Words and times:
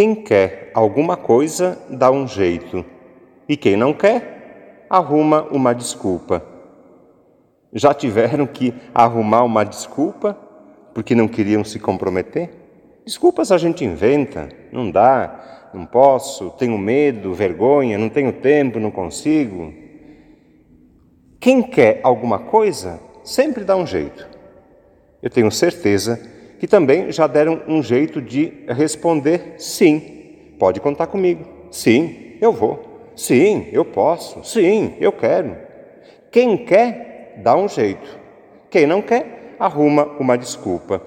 Quem 0.00 0.14
quer 0.14 0.70
alguma 0.72 1.14
coisa 1.14 1.78
dá 1.90 2.10
um 2.10 2.26
jeito, 2.26 2.82
e 3.46 3.54
quem 3.54 3.76
não 3.76 3.92
quer, 3.92 4.86
arruma 4.88 5.42
uma 5.50 5.74
desculpa. 5.74 6.42
Já 7.70 7.92
tiveram 7.92 8.46
que 8.46 8.72
arrumar 8.94 9.44
uma 9.44 9.62
desculpa 9.62 10.38
porque 10.94 11.14
não 11.14 11.28
queriam 11.28 11.62
se 11.62 11.78
comprometer? 11.78 12.48
Desculpas 13.04 13.52
a 13.52 13.58
gente 13.58 13.84
inventa, 13.84 14.48
não 14.72 14.90
dá, 14.90 15.68
não 15.74 15.84
posso, 15.84 16.48
tenho 16.52 16.78
medo, 16.78 17.34
vergonha, 17.34 17.98
não 17.98 18.08
tenho 18.08 18.32
tempo, 18.32 18.80
não 18.80 18.90
consigo. 18.90 19.70
Quem 21.38 21.62
quer 21.62 22.00
alguma 22.02 22.38
coisa 22.38 22.98
sempre 23.22 23.64
dá 23.64 23.76
um 23.76 23.86
jeito. 23.86 24.26
Eu 25.22 25.28
tenho 25.28 25.50
certeza 25.50 26.18
que 26.60 26.68
também 26.68 27.10
já 27.10 27.26
deram 27.26 27.62
um 27.66 27.82
jeito 27.82 28.20
de 28.20 28.52
responder 28.68 29.54
sim. 29.56 30.54
Pode 30.58 30.78
contar 30.78 31.06
comigo. 31.06 31.42
Sim, 31.70 32.36
eu 32.38 32.52
vou. 32.52 33.12
Sim, 33.16 33.68
eu 33.72 33.82
posso. 33.82 34.44
Sim, 34.44 34.94
eu 35.00 35.10
quero. 35.10 35.56
Quem 36.30 36.58
quer, 36.58 37.40
dá 37.42 37.56
um 37.56 37.66
jeito. 37.66 38.20
Quem 38.68 38.86
não 38.86 39.00
quer, 39.00 39.56
arruma 39.58 40.04
uma 40.20 40.36
desculpa. 40.36 41.00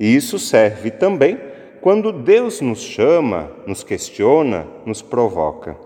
E 0.00 0.16
isso 0.16 0.38
serve 0.38 0.90
também 0.90 1.38
quando 1.82 2.10
Deus 2.10 2.62
nos 2.62 2.80
chama, 2.80 3.52
nos 3.66 3.84
questiona, 3.84 4.66
nos 4.86 5.02
provoca. 5.02 5.76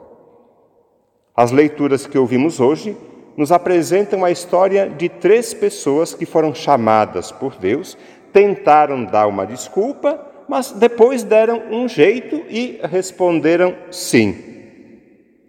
As 1.36 1.50
leituras 1.50 2.06
que 2.06 2.16
ouvimos 2.16 2.60
hoje 2.60 2.96
nos 3.36 3.50
apresentam 3.50 4.24
a 4.24 4.30
história 4.30 4.88
de 4.88 5.08
três 5.08 5.54
pessoas 5.54 6.14
que 6.14 6.26
foram 6.26 6.54
chamadas 6.54 7.32
por 7.32 7.56
Deus, 7.56 7.96
tentaram 8.32 9.04
dar 9.04 9.26
uma 9.26 9.46
desculpa, 9.46 10.20
mas 10.48 10.72
depois 10.72 11.22
deram 11.22 11.62
um 11.70 11.88
jeito 11.88 12.44
e 12.48 12.80
responderam 12.82 13.76
sim. 13.90 14.34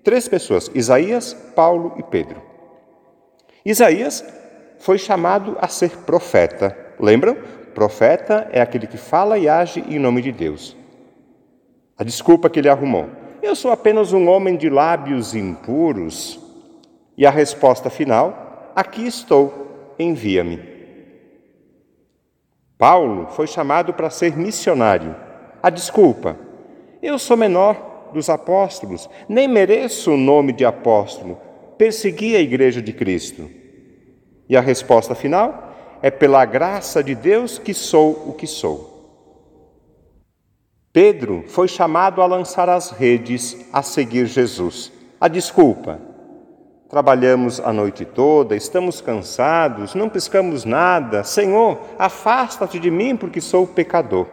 Três 0.03 0.27
pessoas: 0.27 0.69
Isaías, 0.73 1.33
Paulo 1.55 1.93
e 1.97 2.03
Pedro. 2.03 2.41
Isaías 3.65 4.23
foi 4.79 4.97
chamado 4.97 5.57
a 5.61 5.67
ser 5.67 5.97
profeta. 5.97 6.75
Lembram? 6.99 7.37
Profeta 7.73 8.49
é 8.51 8.61
aquele 8.61 8.87
que 8.87 8.97
fala 8.97 9.37
e 9.37 9.47
age 9.47 9.83
em 9.87 9.97
nome 9.97 10.21
de 10.21 10.31
Deus. 10.31 10.75
A 11.97 12.03
desculpa 12.03 12.49
que 12.49 12.59
ele 12.59 12.69
arrumou: 12.69 13.07
Eu 13.41 13.55
sou 13.55 13.71
apenas 13.71 14.13
um 14.13 14.27
homem 14.27 14.57
de 14.57 14.69
lábios 14.69 15.35
impuros. 15.35 16.39
E 17.17 17.25
a 17.25 17.29
resposta 17.29 17.89
final: 17.89 18.71
Aqui 18.75 19.05
estou, 19.05 19.93
envia-me. 19.99 20.70
Paulo 22.81 23.27
foi 23.27 23.45
chamado 23.45 23.93
para 23.93 24.09
ser 24.09 24.35
missionário. 24.35 25.15
A 25.61 25.69
desculpa: 25.69 26.35
Eu 26.99 27.19
sou 27.19 27.37
menor 27.37 28.09
dos 28.11 28.27
apóstolos, 28.27 29.07
nem 29.29 29.47
mereço 29.47 30.13
o 30.13 30.17
nome 30.17 30.51
de 30.51 30.65
apóstolo, 30.65 31.37
persegui 31.77 32.35
a 32.35 32.39
igreja 32.39 32.81
de 32.81 32.91
Cristo. 32.91 33.47
E 34.49 34.57
a 34.57 34.61
resposta 34.61 35.13
final? 35.13 35.99
É 36.01 36.09
pela 36.09 36.43
graça 36.43 37.03
de 37.03 37.13
Deus 37.13 37.59
que 37.59 37.71
sou 37.71 38.13
o 38.27 38.33
que 38.33 38.47
sou. 38.47 38.89
Pedro 40.91 41.43
foi 41.49 41.67
chamado 41.67 42.19
a 42.19 42.25
lançar 42.25 42.67
as 42.67 42.89
redes 42.89 43.63
a 43.71 43.83
seguir 43.83 44.25
Jesus. 44.25 44.91
A 45.19 45.27
desculpa: 45.27 46.01
Trabalhamos 46.91 47.61
a 47.61 47.71
noite 47.71 48.03
toda, 48.03 48.53
estamos 48.53 48.99
cansados, 48.99 49.95
não 49.95 50.09
pescamos 50.09 50.65
nada. 50.65 51.23
Senhor, 51.23 51.79
afasta-te 51.97 52.77
de 52.77 52.91
mim 52.91 53.15
porque 53.15 53.39
sou 53.39 53.65
pecador. 53.65 54.27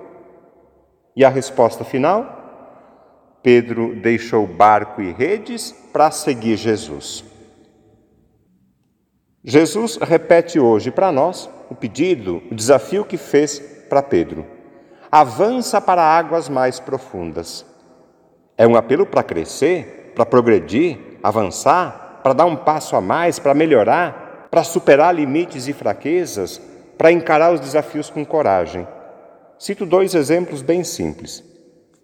E 1.14 1.24
a 1.24 1.28
resposta 1.28 1.84
final? 1.84 3.38
Pedro 3.44 3.94
deixou 3.94 4.44
barco 4.44 5.00
e 5.00 5.12
redes 5.12 5.70
para 5.92 6.10
seguir 6.10 6.56
Jesus. 6.56 7.24
Jesus 9.44 9.97
repete 9.97 10.58
hoje 10.58 10.91
para 10.91 11.12
nós 11.12 11.48
o 11.70 11.76
pedido, 11.76 12.42
o 12.50 12.56
desafio 12.56 13.04
que 13.04 13.16
fez 13.16 13.60
para 13.88 14.02
Pedro. 14.02 14.44
Avança 15.12 15.80
para 15.80 16.02
águas 16.02 16.48
mais 16.48 16.80
profundas. 16.80 17.64
É 18.56 18.66
um 18.66 18.74
apelo 18.74 19.06
para 19.06 19.22
crescer, 19.22 20.12
para 20.16 20.26
progredir, 20.26 20.98
avançar, 21.22 22.07
para 22.28 22.34
dar 22.34 22.44
um 22.44 22.56
passo 22.56 22.94
a 22.94 23.00
mais, 23.00 23.39
para 23.39 23.55
melhorar, 23.55 24.49
para 24.50 24.62
superar 24.62 25.15
limites 25.15 25.66
e 25.66 25.72
fraquezas, 25.72 26.61
para 26.99 27.11
encarar 27.11 27.55
os 27.55 27.59
desafios 27.59 28.11
com 28.11 28.22
coragem. 28.22 28.87
Cito 29.59 29.87
dois 29.87 30.15
exemplos 30.15 30.61
bem 30.61 30.84
simples. 30.84 31.43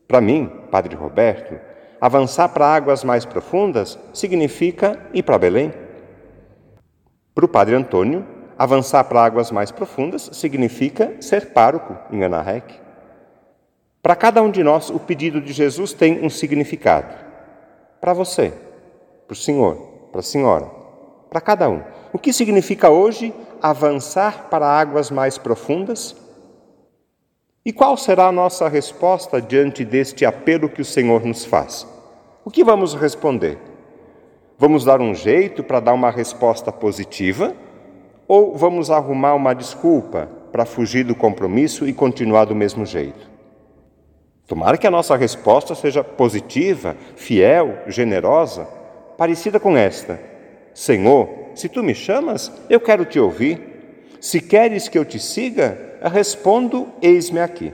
Para 0.09 0.23
mim, 0.23 0.51
Padre 0.71 0.97
Roberto, 0.97 1.61
avançar 2.01 2.49
para 2.49 2.75
águas 2.75 3.05
mais 3.05 3.27
profundas 3.27 3.99
significa 4.15 4.99
ir 5.13 5.23
para 5.25 5.37
Belém. 5.37 5.75
Para 7.35 7.45
o 7.45 7.49
Padre 7.49 7.75
Antônio, 7.75 8.27
avançar 8.59 9.05
para 9.05 9.23
águas 9.23 9.51
mais 9.51 9.71
profundas 9.71 10.31
significa 10.33 11.13
ser 11.21 11.53
pároco 11.53 11.99
em 12.11 12.25
Anarrec. 12.25 12.81
Para 14.03 14.17
cada 14.17 14.43
um 14.43 14.51
de 14.51 14.65
nós, 14.65 14.89
o 14.89 14.99
pedido 14.99 15.39
de 15.39 15.53
Jesus 15.53 15.93
tem 15.93 16.25
um 16.25 16.31
significado. 16.31 17.15
Para 18.01 18.15
você, 18.15 18.55
para 19.27 19.35
o 19.35 19.37
Senhor, 19.37 19.94
para 20.15 20.21
a 20.21 20.23
senhora, 20.23 20.71
para 21.29 21.41
cada 21.41 21.69
um. 21.69 21.83
O 22.13 22.19
que 22.21 22.33
significa 22.33 22.89
hoje 22.89 23.35
avançar 23.61 24.49
para 24.49 24.65
águas 24.65 25.11
mais 25.11 25.37
profundas? 25.37 26.15
E 27.67 27.73
qual 27.73 27.97
será 27.97 28.29
a 28.29 28.33
nossa 28.33 28.69
resposta 28.69 29.43
diante 29.43 29.85
deste 29.85 30.25
apelo 30.25 30.69
que 30.69 30.81
o 30.81 30.85
Senhor 30.85 31.25
nos 31.25 31.45
faz? 31.45 31.85
O 32.45 32.51
que 32.51 32.63
vamos 32.63 32.95
responder? 32.95 33.59
Vamos 34.57 34.85
dar 34.85 35.01
um 35.01 35.13
jeito 35.13 35.65
para 35.65 35.81
dar 35.81 35.95
uma 35.95 36.13
resposta 36.13 36.71
positiva? 36.71 37.53
Ou 38.29 38.57
vamos 38.57 38.93
arrumar 38.93 39.35
uma 39.35 39.53
desculpa 39.53 40.29
para 40.53 40.65
fugir 40.65 41.05
do 41.05 41.17
compromisso 41.17 41.89
e 41.89 41.93
continuar 41.93 42.45
do 42.45 42.55
mesmo 42.55 42.87
jeito? 42.87 43.29
Tomara 44.47 44.79
que 44.79 44.87
a 44.87 44.93
nossa 44.93 45.17
resposta 45.17 45.75
seja 45.75 46.05
positiva, 46.05 46.97
fiel, 47.17 47.79
generosa, 47.89 48.84
parecida 49.17 49.61
com 49.61 49.77
esta: 49.77 50.19
Senhor, 50.73 51.29
se 51.55 51.69
tu 51.69 51.83
me 51.83 51.95
chamas, 51.95 52.51
eu 52.69 52.81
quero 52.81 53.05
te 53.05 53.19
ouvir. 53.19 53.73
Se 54.21 54.41
queres 54.41 54.89
que 54.89 54.99
eu 54.99 55.05
te 55.05 55.19
siga, 55.19 55.79
respondo: 56.03 56.89
Eis-me 57.03 57.41
aqui. 57.41 57.73